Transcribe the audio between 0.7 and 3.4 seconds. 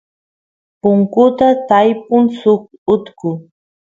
punkuta tiypun suk utku